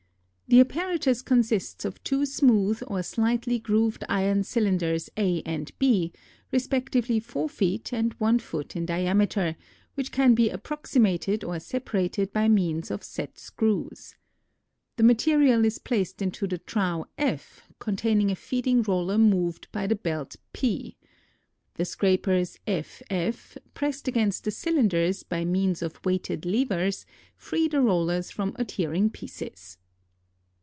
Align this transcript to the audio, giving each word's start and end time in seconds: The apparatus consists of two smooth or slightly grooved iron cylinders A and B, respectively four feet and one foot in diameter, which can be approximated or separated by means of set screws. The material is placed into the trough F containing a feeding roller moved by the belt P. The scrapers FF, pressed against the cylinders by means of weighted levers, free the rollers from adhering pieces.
The 0.47 0.59
apparatus 0.59 1.21
consists 1.21 1.85
of 1.85 2.03
two 2.03 2.25
smooth 2.25 2.83
or 2.85 3.03
slightly 3.03 3.57
grooved 3.57 4.03
iron 4.09 4.43
cylinders 4.43 5.09
A 5.15 5.41
and 5.45 5.71
B, 5.79 6.11
respectively 6.51 7.21
four 7.21 7.47
feet 7.47 7.93
and 7.93 8.11
one 8.15 8.37
foot 8.37 8.75
in 8.75 8.85
diameter, 8.85 9.55
which 9.95 10.11
can 10.11 10.35
be 10.35 10.49
approximated 10.49 11.45
or 11.45 11.57
separated 11.61 12.33
by 12.33 12.49
means 12.49 12.91
of 12.91 13.01
set 13.01 13.39
screws. 13.39 14.15
The 14.97 15.03
material 15.05 15.63
is 15.63 15.79
placed 15.79 16.21
into 16.21 16.47
the 16.47 16.57
trough 16.57 17.07
F 17.17 17.69
containing 17.79 18.29
a 18.29 18.35
feeding 18.35 18.81
roller 18.81 19.17
moved 19.17 19.69
by 19.71 19.87
the 19.87 19.95
belt 19.95 20.35
P. 20.51 20.97
The 21.75 21.85
scrapers 21.85 22.59
FF, 22.67 23.57
pressed 23.73 24.09
against 24.09 24.43
the 24.43 24.51
cylinders 24.51 25.23
by 25.23 25.45
means 25.45 25.81
of 25.81 26.03
weighted 26.03 26.45
levers, 26.45 27.05
free 27.37 27.69
the 27.69 27.79
rollers 27.79 28.31
from 28.31 28.51
adhering 28.59 29.11
pieces. 29.11 29.77